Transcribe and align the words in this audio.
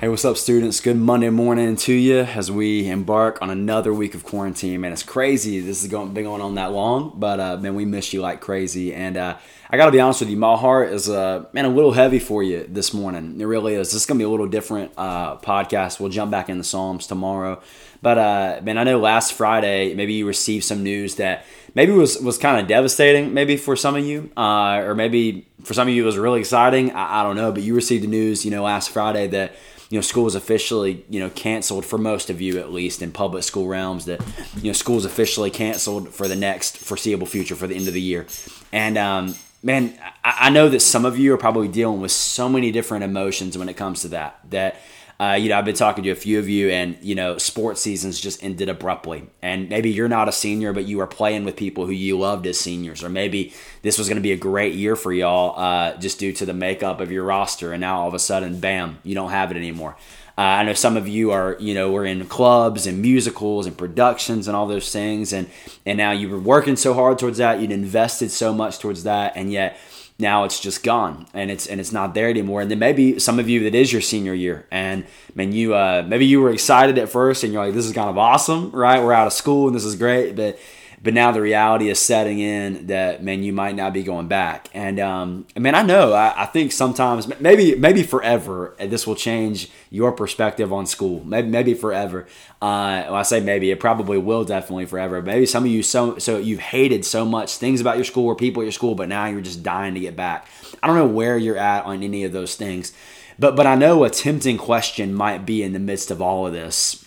Hey, 0.00 0.08
what's 0.08 0.24
up, 0.24 0.38
students? 0.38 0.80
Good 0.80 0.96
Monday 0.96 1.28
morning 1.28 1.76
to 1.76 1.92
you 1.92 2.20
as 2.20 2.50
we 2.50 2.88
embark 2.88 3.42
on 3.42 3.50
another 3.50 3.92
week 3.92 4.14
of 4.14 4.24
quarantine. 4.24 4.80
Man, 4.80 4.94
it's 4.94 5.02
crazy. 5.02 5.60
This 5.60 5.82
has 5.82 5.90
been 5.90 6.14
going 6.14 6.40
on 6.40 6.54
that 6.54 6.72
long, 6.72 7.12
but 7.16 7.38
uh, 7.38 7.58
man, 7.58 7.74
we 7.74 7.84
miss 7.84 8.14
you 8.14 8.22
like 8.22 8.40
crazy. 8.40 8.94
And 8.94 9.18
uh, 9.18 9.36
I 9.68 9.76
got 9.76 9.84
to 9.84 9.92
be 9.92 10.00
honest 10.00 10.20
with 10.20 10.30
you, 10.30 10.38
my 10.38 10.56
heart 10.56 10.90
is 10.90 11.10
uh, 11.10 11.44
man 11.52 11.66
a 11.66 11.68
little 11.68 11.92
heavy 11.92 12.18
for 12.18 12.42
you 12.42 12.64
this 12.66 12.94
morning. 12.94 13.38
It 13.38 13.44
really 13.44 13.74
is. 13.74 13.88
This 13.88 14.00
is 14.00 14.06
gonna 14.06 14.16
be 14.16 14.24
a 14.24 14.28
little 14.30 14.48
different 14.48 14.92
uh, 14.96 15.36
podcast. 15.36 16.00
We'll 16.00 16.08
jump 16.08 16.30
back 16.30 16.48
in 16.48 16.56
the 16.56 16.64
Psalms 16.64 17.06
tomorrow, 17.06 17.60
but 18.00 18.16
uh, 18.16 18.60
man, 18.62 18.78
I 18.78 18.84
know 18.84 18.98
last 18.98 19.34
Friday 19.34 19.92
maybe 19.92 20.14
you 20.14 20.26
received 20.26 20.64
some 20.64 20.82
news 20.82 21.16
that 21.16 21.44
maybe 21.74 21.92
was 21.92 22.18
was 22.20 22.38
kind 22.38 22.58
of 22.58 22.66
devastating, 22.66 23.34
maybe 23.34 23.58
for 23.58 23.76
some 23.76 23.96
of 23.96 24.06
you, 24.06 24.30
uh, 24.34 24.80
or 24.82 24.94
maybe 24.94 25.46
for 25.62 25.74
some 25.74 25.88
of 25.88 25.92
you 25.92 26.04
it 26.04 26.06
was 26.06 26.16
really 26.16 26.40
exciting. 26.40 26.90
I, 26.92 27.20
I 27.20 27.22
don't 27.22 27.36
know, 27.36 27.52
but 27.52 27.62
you 27.62 27.74
received 27.74 28.02
the 28.02 28.08
news, 28.08 28.46
you 28.46 28.50
know, 28.50 28.62
last 28.62 28.88
Friday 28.88 29.26
that 29.26 29.52
you 29.90 29.98
know 29.98 30.02
school 30.02 30.26
is 30.26 30.34
officially 30.34 31.04
you 31.10 31.20
know 31.20 31.28
canceled 31.30 31.84
for 31.84 31.98
most 31.98 32.30
of 32.30 32.40
you 32.40 32.58
at 32.58 32.72
least 32.72 33.02
in 33.02 33.12
public 33.12 33.42
school 33.42 33.66
realms 33.66 34.06
that 34.06 34.20
you 34.56 34.68
know 34.68 34.72
school 34.72 34.96
is 34.96 35.04
officially 35.04 35.50
canceled 35.50 36.08
for 36.08 36.26
the 36.26 36.36
next 36.36 36.78
foreseeable 36.78 37.26
future 37.26 37.56
for 37.56 37.66
the 37.66 37.74
end 37.74 37.86
of 37.88 37.94
the 37.94 38.00
year. 38.00 38.26
And 38.72 38.96
um, 38.96 39.34
man 39.62 39.98
I, 40.24 40.36
I 40.42 40.50
know 40.50 40.68
that 40.68 40.80
some 40.80 41.04
of 41.04 41.18
you 41.18 41.34
are 41.34 41.38
probably 41.38 41.68
dealing 41.68 42.00
with 42.00 42.12
so 42.12 42.48
many 42.48 42.70
different 42.70 43.04
emotions 43.04 43.58
when 43.58 43.68
it 43.68 43.76
comes 43.76 44.02
to 44.02 44.08
that 44.08 44.38
that 44.50 44.76
uh, 45.20 45.34
you 45.34 45.50
know, 45.50 45.58
I've 45.58 45.66
been 45.66 45.74
talking 45.74 46.02
to 46.04 46.10
a 46.10 46.14
few 46.14 46.38
of 46.38 46.48
you, 46.48 46.70
and 46.70 46.96
you 47.02 47.14
know, 47.14 47.36
sports 47.36 47.82
seasons 47.82 48.18
just 48.18 48.42
ended 48.42 48.70
abruptly. 48.70 49.24
And 49.42 49.68
maybe 49.68 49.90
you're 49.90 50.08
not 50.08 50.30
a 50.30 50.32
senior, 50.32 50.72
but 50.72 50.86
you 50.86 50.98
are 51.00 51.06
playing 51.06 51.44
with 51.44 51.56
people 51.56 51.84
who 51.84 51.92
you 51.92 52.18
loved 52.18 52.46
as 52.46 52.58
seniors, 52.58 53.04
or 53.04 53.10
maybe 53.10 53.52
this 53.82 53.98
was 53.98 54.08
going 54.08 54.16
to 54.16 54.22
be 54.22 54.32
a 54.32 54.38
great 54.38 54.72
year 54.72 54.96
for 54.96 55.12
y'all, 55.12 55.60
uh, 55.60 55.94
just 55.98 56.18
due 56.18 56.32
to 56.32 56.46
the 56.46 56.54
makeup 56.54 57.00
of 57.00 57.12
your 57.12 57.24
roster, 57.24 57.74
and 57.74 57.82
now 57.82 58.00
all 58.00 58.08
of 58.08 58.14
a 58.14 58.18
sudden, 58.18 58.60
bam, 58.60 58.98
you 59.04 59.14
don't 59.14 59.30
have 59.30 59.50
it 59.50 59.58
anymore. 59.58 59.94
Uh, 60.38 60.42
I 60.42 60.62
know 60.62 60.72
some 60.72 60.96
of 60.96 61.06
you 61.06 61.32
are, 61.32 61.54
you 61.60 61.74
know, 61.74 61.92
we're 61.92 62.06
in 62.06 62.24
clubs 62.24 62.86
and 62.86 63.02
musicals 63.02 63.66
and 63.66 63.76
productions 63.76 64.48
and 64.48 64.56
all 64.56 64.66
those 64.66 64.90
things, 64.90 65.34
and 65.34 65.50
and 65.84 65.98
now 65.98 66.12
you 66.12 66.30
were 66.30 66.40
working 66.40 66.76
so 66.76 66.94
hard 66.94 67.18
towards 67.18 67.36
that, 67.36 67.60
you'd 67.60 67.72
invested 67.72 68.30
so 68.30 68.54
much 68.54 68.78
towards 68.78 69.02
that, 69.02 69.34
and 69.36 69.52
yet 69.52 69.76
now 70.20 70.44
it's 70.44 70.60
just 70.60 70.82
gone 70.82 71.26
and 71.34 71.50
it's 71.50 71.66
and 71.66 71.80
it's 71.80 71.92
not 71.92 72.14
there 72.14 72.28
anymore. 72.28 72.60
And 72.60 72.70
then 72.70 72.78
maybe 72.78 73.18
some 73.18 73.38
of 73.38 73.48
you 73.48 73.64
that 73.64 73.74
is 73.74 73.92
your 73.92 74.02
senior 74.02 74.34
year 74.34 74.66
and 74.70 75.04
man 75.34 75.52
you 75.52 75.74
uh, 75.74 76.04
maybe 76.06 76.26
you 76.26 76.40
were 76.40 76.50
excited 76.50 76.98
at 76.98 77.08
first 77.08 77.44
and 77.44 77.52
you're 77.52 77.64
like 77.64 77.74
this 77.74 77.86
is 77.86 77.92
kind 77.92 78.10
of 78.10 78.18
awesome 78.18 78.70
right? 78.70 79.02
We're 79.02 79.12
out 79.12 79.26
of 79.26 79.32
school 79.32 79.66
and 79.66 79.74
this 79.74 79.84
is 79.84 79.96
great 79.96 80.36
but 80.36 80.58
but 81.02 81.14
now 81.14 81.32
the 81.32 81.40
reality 81.40 81.88
is 81.88 81.98
setting 81.98 82.38
in 82.38 82.86
that 82.88 83.22
man 83.22 83.42
you 83.42 83.52
might 83.52 83.74
not 83.74 83.92
be 83.92 84.02
going 84.02 84.28
back. 84.28 84.68
And 84.74 85.00
um 85.00 85.46
I 85.56 85.60
mean 85.60 85.74
I 85.74 85.82
know 85.82 86.12
I, 86.12 86.42
I 86.42 86.46
think 86.46 86.72
sometimes 86.72 87.26
maybe 87.40 87.74
maybe 87.74 88.02
forever 88.02 88.76
this 88.78 89.06
will 89.06 89.14
change 89.14 89.70
your 89.90 90.12
perspective 90.12 90.72
on 90.72 90.86
school. 90.86 91.24
Maybe 91.24 91.48
maybe 91.48 91.74
forever. 91.74 92.26
Uh 92.60 93.04
well, 93.06 93.14
I 93.14 93.22
say 93.22 93.40
maybe 93.40 93.70
it 93.70 93.80
probably 93.80 94.18
will 94.18 94.44
definitely 94.44 94.86
forever. 94.86 95.22
Maybe 95.22 95.46
some 95.46 95.64
of 95.64 95.70
you 95.70 95.82
so 95.82 96.18
so 96.18 96.38
you've 96.38 96.60
hated 96.60 97.04
so 97.04 97.24
much 97.24 97.56
things 97.56 97.80
about 97.80 97.96
your 97.96 98.04
school 98.04 98.26
or 98.26 98.36
people 98.36 98.62
at 98.62 98.66
your 98.66 98.72
school 98.72 98.94
but 98.94 99.08
now 99.08 99.26
you're 99.26 99.40
just 99.40 99.62
dying 99.62 99.94
to 99.94 100.00
get 100.00 100.16
back. 100.16 100.46
I 100.82 100.86
don't 100.86 100.96
know 100.96 101.06
where 101.06 101.38
you're 101.38 101.56
at 101.56 101.84
on 101.84 102.02
any 102.02 102.24
of 102.24 102.32
those 102.32 102.56
things 102.56 102.92
but 103.38 103.56
but 103.56 103.66
I 103.66 103.74
know 103.74 104.04
a 104.04 104.10
tempting 104.10 104.58
question 104.58 105.14
might 105.14 105.46
be 105.46 105.62
in 105.62 105.72
the 105.72 105.78
midst 105.78 106.10
of 106.10 106.20
all 106.20 106.46
of 106.46 106.52
this 106.52 107.06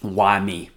why 0.00 0.40
me 0.40 0.70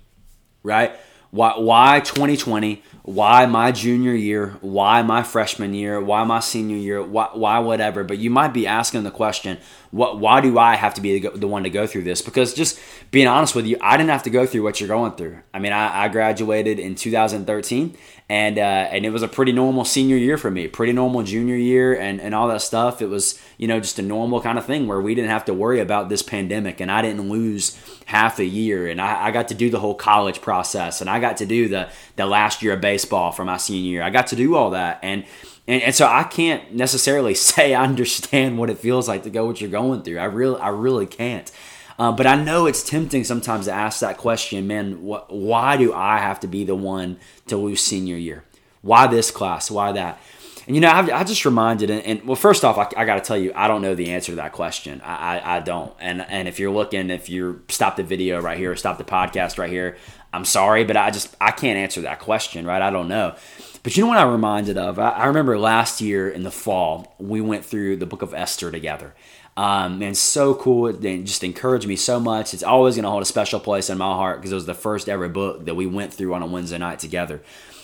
right 0.63 0.93
why, 1.31 1.53
why 1.57 1.99
2020? 1.99 2.81
Why 3.03 3.45
my 3.45 3.71
junior 3.71 4.13
year? 4.13 4.57
Why 4.61 5.03
my 5.03 5.21
freshman 5.21 5.75
year? 5.75 6.01
Why 6.01 6.23
my 6.23 6.39
senior 6.39 6.77
year? 6.77 7.03
Why, 7.03 7.29
why 7.33 7.59
whatever? 7.59 8.03
But 8.03 8.17
you 8.17 8.31
might 8.31 8.53
be 8.53 8.65
asking 8.65 9.03
the 9.03 9.11
question, 9.11 9.59
what, 9.91 10.19
why 10.19 10.41
do 10.41 10.57
I 10.57 10.75
have 10.75 10.95
to 10.95 11.01
be 11.01 11.19
the, 11.19 11.29
the, 11.29 11.47
one 11.47 11.63
to 11.63 11.69
go 11.69 11.85
through 11.85 12.03
this? 12.03 12.23
Because 12.23 12.53
just 12.53 12.79
being 13.11 13.27
honest 13.27 13.53
with 13.53 13.67
you, 13.67 13.77
I 13.81 13.95
didn't 13.97 14.09
have 14.09 14.23
to 14.23 14.29
go 14.31 14.47
through 14.47 14.63
what 14.63 14.79
you're 14.79 14.87
going 14.87 15.11
through. 15.13 15.39
I 15.53 15.59
mean, 15.59 15.71
I, 15.71 16.05
I 16.05 16.07
graduated 16.07 16.79
in 16.79 16.95
2013, 16.95 17.95
and 18.29 18.59
uh, 18.59 18.61
and 18.61 19.07
it 19.07 19.09
was 19.09 19.23
a 19.23 19.27
pretty 19.27 19.51
normal 19.51 19.83
senior 19.83 20.15
year 20.15 20.37
for 20.37 20.51
me, 20.51 20.67
pretty 20.67 20.93
normal 20.93 21.23
junior 21.23 21.55
year, 21.55 21.99
and 21.99 22.21
and 22.21 22.35
all 22.35 22.47
that 22.49 22.61
stuff. 22.61 23.01
It 23.01 23.07
was 23.07 23.41
you 23.57 23.67
know 23.67 23.79
just 23.79 23.97
a 23.97 24.03
normal 24.03 24.39
kind 24.39 24.59
of 24.59 24.65
thing 24.65 24.87
where 24.87 25.01
we 25.01 25.15
didn't 25.15 25.31
have 25.31 25.45
to 25.45 25.53
worry 25.53 25.79
about 25.79 26.09
this 26.09 26.21
pandemic, 26.21 26.79
and 26.79 26.91
I 26.91 27.01
didn't 27.01 27.27
lose 27.27 27.75
half 28.05 28.37
a 28.37 28.45
year, 28.45 28.87
and 28.87 29.01
I, 29.01 29.27
I 29.27 29.31
got 29.31 29.47
to 29.47 29.55
do 29.55 29.71
the 29.71 29.79
whole 29.79 29.95
college 29.95 30.41
process, 30.41 31.01
and 31.01 31.09
I 31.09 31.19
got 31.19 31.37
to 31.37 31.47
do 31.47 31.67
the 31.67 31.89
the 32.17 32.27
last 32.27 32.61
year 32.61 32.73
of 32.73 32.81
baseball 32.81 33.31
for 33.31 33.43
my 33.43 33.57
senior 33.57 33.89
year. 33.89 34.03
I 34.03 34.11
got 34.11 34.27
to 34.27 34.35
do 34.35 34.55
all 34.55 34.69
that, 34.71 34.99
and 35.01 35.25
and, 35.67 35.81
and 35.81 35.95
so 35.95 36.05
I 36.05 36.23
can't 36.23 36.75
necessarily 36.75 37.33
say 37.33 37.73
I 37.73 37.83
understand 37.83 38.59
what 38.59 38.69
it 38.69 38.77
feels 38.77 39.07
like 39.07 39.23
to 39.23 39.31
go 39.31 39.47
what 39.47 39.59
you're 39.59 39.71
going 39.71 40.03
through. 40.03 40.19
I 40.19 40.25
really 40.25 40.61
I 40.61 40.69
really 40.69 41.07
can't. 41.07 41.51
Uh, 41.99 42.13
but 42.13 42.25
I 42.25 42.41
know 42.41 42.65
it's 42.65 42.81
tempting 42.81 43.25
sometimes 43.25 43.65
to 43.65 43.73
ask 43.73 43.99
that 43.99 44.17
question, 44.17 44.65
man, 44.67 44.93
wh- 44.93 45.29
why 45.29 45.75
do 45.75 45.93
I 45.93 46.19
have 46.19 46.39
to 46.39 46.47
be 46.47 46.63
the 46.63 46.75
one 46.75 47.17
to 47.47 47.57
lose 47.57 47.83
senior 47.83 48.15
year? 48.15 48.45
Why 48.81 49.07
this 49.07 49.31
class? 49.31 49.69
Why 49.69 49.91
that? 49.91 50.17
And 50.65 50.75
you 50.75 50.81
know, 50.81 50.91
I've, 50.91 51.09
I 51.09 51.23
just 51.25 51.43
reminded, 51.43 51.89
and, 51.89 52.01
and 52.03 52.23
well, 52.23 52.37
first 52.37 52.63
off, 52.63 52.77
I, 52.77 52.87
I 53.01 53.03
got 53.03 53.15
to 53.15 53.21
tell 53.21 53.37
you, 53.37 53.51
I 53.53 53.67
don't 53.67 53.81
know 53.81 53.95
the 53.95 54.11
answer 54.11 54.31
to 54.31 54.37
that 54.37 54.53
question. 54.53 55.01
I, 55.01 55.39
I, 55.39 55.57
I, 55.57 55.59
don't. 55.59 55.93
And 55.99 56.21
and 56.21 56.47
if 56.47 56.57
you're 56.57 56.71
looking, 56.71 57.09
if 57.09 57.27
you 57.27 57.63
stop 57.67 57.97
the 57.97 58.03
video 58.03 58.39
right 58.39 58.57
here, 58.57 58.71
or 58.71 58.75
stop 58.77 58.97
the 58.97 59.03
podcast 59.03 59.57
right 59.57 59.69
here, 59.69 59.97
I'm 60.31 60.45
sorry, 60.45 60.85
but 60.85 60.95
I 60.95 61.11
just 61.11 61.35
I 61.41 61.51
can't 61.51 61.77
answer 61.77 62.01
that 62.01 62.19
question, 62.19 62.65
right? 62.65 62.81
I 62.81 62.91
don't 62.91 63.09
know. 63.09 63.35
But 63.81 63.97
you 63.97 64.03
know 64.03 64.09
what 64.09 64.19
I'm 64.19 64.31
reminded 64.31 64.77
of? 64.77 64.99
I, 64.99 65.09
I 65.09 65.25
remember 65.25 65.57
last 65.57 66.01
year 66.01 66.29
in 66.29 66.43
the 66.43 66.51
fall, 66.51 67.15
we 67.17 67.41
went 67.41 67.65
through 67.65 67.97
the 67.97 68.05
book 68.05 68.21
of 68.21 68.33
Esther 68.33 68.71
together. 68.71 69.15
Um, 69.59 70.01
and 70.01 70.15
so 70.15 70.55
cool. 70.55 70.87
It 70.87 71.25
just 71.25 71.43
encouraged 71.43 71.85
me 71.85 71.97
so 71.97 72.17
much. 72.17 72.53
It's 72.53 72.63
always 72.63 72.95
going 72.95 73.03
to 73.03 73.09
hold 73.09 73.23
a 73.23 73.25
special 73.25 73.59
place 73.59 73.89
in 73.89 73.97
my 73.97 74.13
heart 74.13 74.37
because 74.37 74.53
it 74.53 74.55
was 74.55 74.65
the 74.65 74.73
first 74.73 75.09
ever 75.09 75.27
book 75.27 75.65
that 75.65 75.75
we 75.75 75.85
went 75.85 76.13
through 76.13 76.33
on 76.33 76.41
a 76.41 76.45
Wednesday 76.45 76.77
night 76.77 76.99
together. 76.99 77.41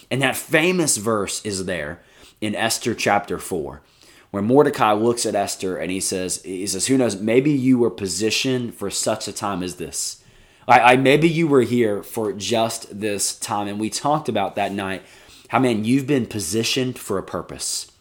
And 0.09 0.21
that 0.21 0.37
famous 0.37 0.95
verse 0.95 1.45
is 1.45 1.65
there 1.65 2.01
in 2.39 2.55
Esther 2.55 2.95
chapter 2.95 3.37
4, 3.39 3.81
where 4.31 4.41
Mordecai 4.41 4.93
looks 4.93 5.25
at 5.25 5.35
Esther 5.35 5.75
and 5.75 5.91
he 5.91 5.99
says, 5.99 6.41
he 6.43 6.65
says, 6.65 6.87
Who 6.87 6.97
knows, 6.97 7.19
maybe 7.19 7.51
you 7.51 7.77
were 7.77 7.91
positioned 7.91 8.73
for 8.73 8.89
such 8.89 9.27
a 9.27 9.33
time 9.33 9.61
as 9.61 9.75
this. 9.75 10.23
I, 10.69 10.93
I 10.93 10.95
maybe 10.95 11.27
you 11.27 11.45
were 11.45 11.63
here 11.63 12.03
for 12.03 12.31
just 12.31 13.01
this 13.01 13.37
time. 13.37 13.67
And 13.67 13.81
we 13.81 13.89
talked 13.89 14.29
about 14.29 14.55
that 14.55 14.71
night 14.71 15.03
how 15.49 15.59
man, 15.59 15.83
you've 15.83 16.07
been 16.07 16.25
positioned 16.25 16.97
for 16.97 17.17
a 17.17 17.23
purpose 17.23 17.91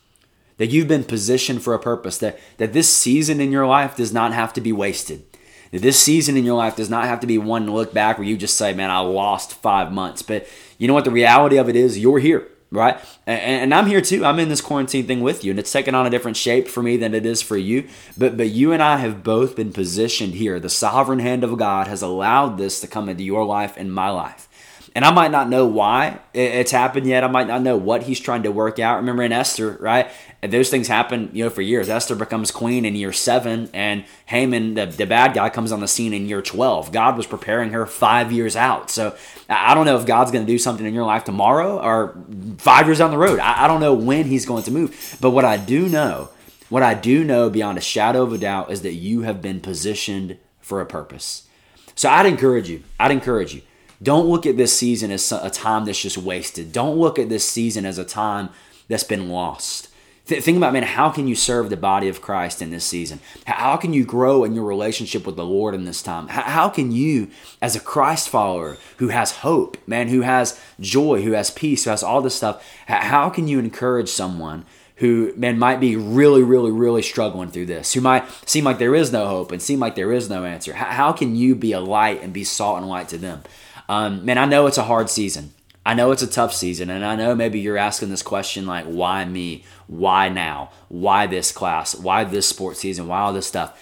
that 0.56 0.68
you've 0.68 0.88
been 0.88 1.04
positioned 1.04 1.62
for 1.62 1.74
a 1.74 1.78
purpose, 1.78 2.18
that, 2.18 2.38
that 2.58 2.72
this 2.72 2.94
season 2.94 3.40
in 3.40 3.50
your 3.50 3.66
life 3.66 3.96
does 3.96 4.12
not 4.12 4.32
have 4.32 4.52
to 4.52 4.60
be 4.60 4.72
wasted. 4.72 5.24
That 5.72 5.82
this 5.82 5.98
season 5.98 6.36
in 6.36 6.44
your 6.44 6.56
life 6.56 6.76
does 6.76 6.90
not 6.90 7.06
have 7.06 7.20
to 7.20 7.26
be 7.26 7.38
one 7.38 7.72
look 7.72 7.92
back 7.92 8.16
where 8.16 8.26
you 8.26 8.36
just 8.36 8.56
say, 8.56 8.72
man, 8.72 8.90
I 8.90 9.00
lost 9.00 9.54
five 9.54 9.90
months. 9.90 10.22
But 10.22 10.46
you 10.78 10.86
know 10.86 10.94
what? 10.94 11.04
The 11.04 11.10
reality 11.10 11.56
of 11.56 11.68
it 11.68 11.74
is 11.74 11.98
you're 11.98 12.20
here, 12.20 12.46
right? 12.70 12.96
And, 13.26 13.40
and 13.40 13.74
I'm 13.74 13.86
here 13.86 14.00
too. 14.00 14.24
I'm 14.24 14.38
in 14.38 14.48
this 14.48 14.60
quarantine 14.60 15.08
thing 15.08 15.20
with 15.20 15.44
you, 15.44 15.50
and 15.50 15.58
it's 15.58 15.72
taken 15.72 15.96
on 15.96 16.06
a 16.06 16.10
different 16.10 16.36
shape 16.36 16.68
for 16.68 16.82
me 16.82 16.96
than 16.96 17.14
it 17.14 17.26
is 17.26 17.42
for 17.42 17.56
you. 17.56 17.88
But, 18.16 18.36
but 18.36 18.50
you 18.50 18.70
and 18.72 18.80
I 18.80 18.98
have 18.98 19.24
both 19.24 19.56
been 19.56 19.72
positioned 19.72 20.34
here. 20.34 20.60
The 20.60 20.70
sovereign 20.70 21.18
hand 21.18 21.42
of 21.42 21.58
God 21.58 21.88
has 21.88 22.02
allowed 22.02 22.56
this 22.56 22.80
to 22.80 22.86
come 22.86 23.08
into 23.08 23.24
your 23.24 23.44
life 23.44 23.74
and 23.76 23.92
my 23.92 24.10
life. 24.10 24.48
And 24.94 25.04
I 25.04 25.10
might 25.10 25.32
not 25.32 25.48
know 25.48 25.66
why 25.66 26.20
it's 26.32 26.70
happened 26.70 27.06
yet. 27.08 27.24
I 27.24 27.26
might 27.26 27.48
not 27.48 27.62
know 27.62 27.76
what 27.76 28.04
he's 28.04 28.20
trying 28.20 28.44
to 28.44 28.52
work 28.52 28.78
out. 28.78 28.98
Remember 28.98 29.24
in 29.24 29.32
Esther, 29.32 29.76
right? 29.80 30.08
those 30.50 30.70
things 30.70 30.88
happen, 30.88 31.30
you 31.32 31.44
know, 31.44 31.50
for 31.50 31.62
years. 31.62 31.88
Esther 31.88 32.14
becomes 32.14 32.50
queen 32.50 32.84
in 32.84 32.94
year 32.94 33.12
seven, 33.12 33.70
and 33.72 34.04
Haman, 34.26 34.74
the, 34.74 34.86
the 34.86 35.06
bad 35.06 35.34
guy, 35.34 35.48
comes 35.48 35.72
on 35.72 35.80
the 35.80 35.88
scene 35.88 36.12
in 36.12 36.28
year 36.28 36.42
12. 36.42 36.92
God 36.92 37.16
was 37.16 37.26
preparing 37.26 37.70
her 37.70 37.86
five 37.86 38.30
years 38.30 38.56
out. 38.56 38.90
So 38.90 39.16
I 39.48 39.74
don't 39.74 39.86
know 39.86 39.98
if 39.98 40.06
God's 40.06 40.30
going 40.30 40.44
to 40.44 40.52
do 40.52 40.58
something 40.58 40.84
in 40.84 40.94
your 40.94 41.06
life 41.06 41.24
tomorrow 41.24 41.80
or 41.80 42.16
five 42.58 42.86
years 42.86 42.98
down 42.98 43.10
the 43.10 43.18
road. 43.18 43.38
I, 43.38 43.64
I 43.64 43.68
don't 43.68 43.80
know 43.80 43.94
when 43.94 44.26
he's 44.26 44.46
going 44.46 44.64
to 44.64 44.70
move. 44.70 45.16
But 45.20 45.30
what 45.30 45.44
I 45.44 45.56
do 45.56 45.88
know, 45.88 46.28
what 46.68 46.82
I 46.82 46.94
do 46.94 47.24
know 47.24 47.48
beyond 47.48 47.78
a 47.78 47.82
shadow 47.82 48.22
of 48.22 48.32
a 48.32 48.38
doubt 48.38 48.70
is 48.70 48.82
that 48.82 48.94
you 48.94 49.22
have 49.22 49.40
been 49.40 49.60
positioned 49.60 50.38
for 50.60 50.80
a 50.80 50.86
purpose. 50.86 51.48
So 51.94 52.08
I'd 52.10 52.26
encourage 52.26 52.68
you, 52.68 52.82
I'd 52.98 53.12
encourage 53.12 53.54
you, 53.54 53.62
don't 54.04 54.28
look 54.28 54.46
at 54.46 54.56
this 54.56 54.76
season 54.76 55.10
as 55.10 55.32
a 55.32 55.50
time 55.50 55.84
that's 55.84 56.00
just 56.00 56.18
wasted. 56.18 56.72
Don't 56.72 56.96
look 56.96 57.18
at 57.18 57.28
this 57.28 57.48
season 57.48 57.84
as 57.84 57.98
a 57.98 58.04
time 58.04 58.50
that's 58.88 59.04
been 59.04 59.28
lost 59.28 59.88
Th- 60.26 60.42
think 60.42 60.56
about, 60.56 60.72
man, 60.72 60.84
how 60.84 61.10
can 61.10 61.28
you 61.28 61.34
serve 61.34 61.68
the 61.68 61.76
body 61.76 62.08
of 62.08 62.22
Christ 62.22 62.62
in 62.62 62.70
this 62.70 62.84
season? 62.84 63.20
How 63.44 63.76
can 63.76 63.92
you 63.92 64.04
grow 64.04 64.42
in 64.44 64.54
your 64.54 64.64
relationship 64.64 65.26
with 65.26 65.36
the 65.36 65.44
Lord 65.44 65.74
in 65.74 65.84
this 65.84 66.02
time? 66.02 66.28
How 66.28 66.70
can 66.70 66.92
you, 66.92 67.28
as 67.60 67.76
a 67.76 67.80
Christ 67.80 68.30
follower 68.30 68.78
who 68.96 69.08
has 69.08 69.38
hope, 69.38 69.76
man, 69.86 70.08
who 70.08 70.22
has 70.22 70.58
joy, 70.80 71.20
who 71.22 71.32
has 71.32 71.50
peace, 71.50 71.84
who 71.84 71.90
has 71.90 72.02
all 72.02 72.22
this 72.22 72.34
stuff, 72.34 72.66
how 72.86 73.28
can 73.28 73.48
you 73.48 73.58
encourage 73.58 74.08
someone 74.08 74.64
who, 74.96 75.34
man, 75.36 75.58
might 75.58 75.80
be 75.80 75.94
really, 75.94 76.42
really, 76.42 76.70
really 76.70 77.02
struggling 77.02 77.50
through 77.50 77.66
this, 77.66 77.92
who 77.92 78.00
might 78.00 78.24
seem 78.48 78.64
like 78.64 78.78
there 78.78 78.94
is 78.94 79.12
no 79.12 79.26
hope 79.26 79.52
and 79.52 79.60
seem 79.60 79.78
like 79.78 79.94
there 79.94 80.12
is 80.12 80.30
no 80.30 80.44
answer? 80.44 80.72
How 80.72 81.12
can 81.12 81.36
you 81.36 81.54
be 81.54 81.72
a 81.72 81.80
light 81.80 82.22
and 82.22 82.32
be 82.32 82.44
salt 82.44 82.78
and 82.78 82.88
light 82.88 83.10
to 83.10 83.18
them? 83.18 83.42
Um, 83.88 84.24
man, 84.24 84.38
I 84.38 84.46
know 84.46 84.66
it's 84.66 84.78
a 84.78 84.84
hard 84.84 85.10
season. 85.10 85.52
I 85.86 85.92
know 85.92 86.12
it's 86.12 86.22
a 86.22 86.26
tough 86.26 86.54
season, 86.54 86.88
and 86.88 87.04
I 87.04 87.14
know 87.14 87.34
maybe 87.34 87.60
you're 87.60 87.76
asking 87.76 88.08
this 88.08 88.22
question 88.22 88.66
like, 88.66 88.86
why 88.86 89.24
me? 89.26 89.64
Why 89.86 90.30
now? 90.30 90.70
Why 90.88 91.26
this 91.26 91.52
class? 91.52 91.94
Why 91.94 92.24
this 92.24 92.48
sports 92.48 92.80
season? 92.80 93.06
Why 93.06 93.20
all 93.20 93.34
this 93.34 93.46
stuff? 93.46 93.78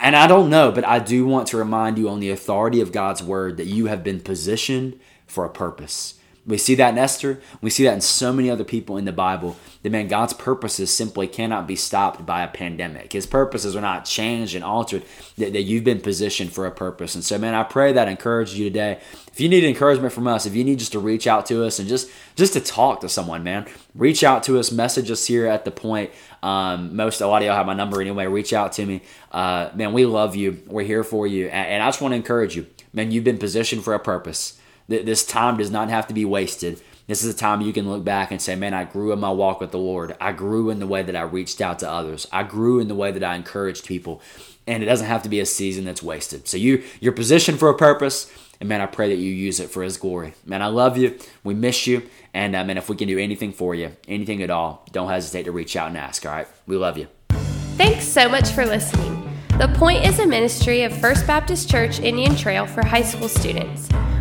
And 0.00 0.14
I 0.14 0.28
don't 0.28 0.50
know, 0.50 0.70
but 0.70 0.86
I 0.86 1.00
do 1.00 1.26
want 1.26 1.48
to 1.48 1.56
remind 1.56 1.98
you 1.98 2.08
on 2.08 2.20
the 2.20 2.30
authority 2.30 2.80
of 2.80 2.92
God's 2.92 3.22
word 3.22 3.56
that 3.56 3.66
you 3.66 3.86
have 3.86 4.04
been 4.04 4.20
positioned 4.20 5.00
for 5.26 5.44
a 5.44 5.50
purpose. 5.50 6.19
We 6.46 6.56
see 6.56 6.74
that 6.76 6.90
in 6.90 6.98
Esther. 6.98 7.40
We 7.60 7.68
see 7.68 7.84
that 7.84 7.92
in 7.92 8.00
so 8.00 8.32
many 8.32 8.50
other 8.50 8.64
people 8.64 8.96
in 8.96 9.04
the 9.04 9.12
Bible. 9.12 9.56
That 9.82 9.92
man, 9.92 10.08
God's 10.08 10.32
purposes 10.32 10.94
simply 10.94 11.26
cannot 11.26 11.66
be 11.66 11.76
stopped 11.76 12.24
by 12.24 12.42
a 12.42 12.48
pandemic. 12.48 13.12
His 13.12 13.26
purposes 13.26 13.76
are 13.76 13.80
not 13.80 14.06
changed 14.06 14.54
and 14.54 14.64
altered. 14.64 15.04
That, 15.36 15.52
that 15.52 15.62
you've 15.62 15.84
been 15.84 16.00
positioned 16.00 16.52
for 16.52 16.66
a 16.66 16.70
purpose. 16.70 17.14
And 17.14 17.22
so, 17.22 17.38
man, 17.38 17.54
I 17.54 17.62
pray 17.62 17.92
that 17.92 18.08
encourages 18.08 18.58
you 18.58 18.64
today. 18.64 19.00
If 19.32 19.40
you 19.40 19.48
need 19.48 19.64
encouragement 19.64 20.12
from 20.12 20.26
us, 20.26 20.46
if 20.46 20.54
you 20.54 20.64
need 20.64 20.78
just 20.78 20.92
to 20.92 20.98
reach 20.98 21.26
out 21.26 21.46
to 21.46 21.64
us 21.64 21.78
and 21.78 21.88
just 21.88 22.10
just 22.36 22.54
to 22.54 22.60
talk 22.60 23.02
to 23.02 23.08
someone, 23.08 23.44
man, 23.44 23.66
reach 23.94 24.24
out 24.24 24.42
to 24.44 24.58
us. 24.58 24.72
Message 24.72 25.10
us 25.10 25.26
here 25.26 25.46
at 25.46 25.64
the 25.64 25.70
point. 25.70 26.10
Um, 26.42 26.96
most 26.96 27.20
a 27.20 27.26
lot 27.26 27.42
of 27.42 27.46
y'all 27.46 27.56
have 27.56 27.66
my 27.66 27.74
number 27.74 28.00
anyway. 28.00 28.26
Reach 28.26 28.52
out 28.52 28.72
to 28.72 28.86
me, 28.86 29.02
uh, 29.30 29.70
man. 29.74 29.92
We 29.92 30.06
love 30.06 30.36
you. 30.36 30.62
We're 30.66 30.84
here 30.84 31.04
for 31.04 31.26
you, 31.26 31.46
and, 31.46 31.68
and 31.68 31.82
I 31.82 31.88
just 31.88 32.00
want 32.00 32.12
to 32.12 32.16
encourage 32.16 32.56
you, 32.56 32.66
man. 32.92 33.10
You've 33.10 33.24
been 33.24 33.38
positioned 33.38 33.84
for 33.84 33.94
a 33.94 34.00
purpose. 34.00 34.59
This 34.90 35.24
time 35.24 35.56
does 35.56 35.70
not 35.70 35.88
have 35.88 36.08
to 36.08 36.14
be 36.14 36.24
wasted. 36.24 36.80
This 37.06 37.22
is 37.22 37.32
a 37.32 37.36
time 37.36 37.60
you 37.60 37.72
can 37.72 37.88
look 37.88 38.02
back 38.02 38.32
and 38.32 38.42
say, 38.42 38.56
man, 38.56 38.74
I 38.74 38.82
grew 38.82 39.12
in 39.12 39.20
my 39.20 39.30
walk 39.30 39.60
with 39.60 39.70
the 39.70 39.78
Lord. 39.78 40.16
I 40.20 40.32
grew 40.32 40.68
in 40.68 40.80
the 40.80 40.86
way 40.86 41.04
that 41.04 41.14
I 41.14 41.22
reached 41.22 41.60
out 41.60 41.78
to 41.78 41.88
others. 41.88 42.26
I 42.32 42.42
grew 42.42 42.80
in 42.80 42.88
the 42.88 42.96
way 42.96 43.12
that 43.12 43.22
I 43.22 43.36
encouraged 43.36 43.86
people. 43.86 44.20
And 44.66 44.82
it 44.82 44.86
doesn't 44.86 45.06
have 45.06 45.22
to 45.22 45.28
be 45.28 45.38
a 45.38 45.46
season 45.46 45.84
that's 45.84 46.02
wasted. 46.02 46.48
So 46.48 46.56
you 46.56 46.82
you're 46.98 47.12
positioned 47.12 47.60
for 47.60 47.68
a 47.68 47.76
purpose. 47.76 48.32
And 48.58 48.68
man, 48.68 48.80
I 48.80 48.86
pray 48.86 49.08
that 49.10 49.20
you 49.20 49.30
use 49.30 49.60
it 49.60 49.70
for 49.70 49.84
His 49.84 49.96
glory. 49.96 50.34
Man, 50.44 50.60
I 50.60 50.66
love 50.66 50.98
you. 50.98 51.16
We 51.44 51.54
miss 51.54 51.86
you. 51.86 52.02
And 52.34 52.56
uh, 52.56 52.64
man, 52.64 52.76
if 52.76 52.88
we 52.88 52.96
can 52.96 53.06
do 53.06 53.18
anything 53.18 53.52
for 53.52 53.76
you, 53.76 53.92
anything 54.08 54.42
at 54.42 54.50
all, 54.50 54.84
don't 54.90 55.08
hesitate 55.08 55.44
to 55.44 55.52
reach 55.52 55.76
out 55.76 55.88
and 55.88 55.96
ask. 55.96 56.26
All 56.26 56.32
right, 56.32 56.48
we 56.66 56.76
love 56.76 56.98
you. 56.98 57.06
Thanks 57.76 58.06
so 58.06 58.28
much 58.28 58.50
for 58.50 58.66
listening. 58.66 59.16
The 59.58 59.68
Point 59.68 60.04
is 60.04 60.18
a 60.18 60.26
ministry 60.26 60.82
of 60.82 60.92
First 60.92 61.28
Baptist 61.28 61.70
Church 61.70 62.00
Indian 62.00 62.34
Trail 62.34 62.66
for 62.66 62.84
high 62.84 63.02
school 63.02 63.28
students. 63.28 63.88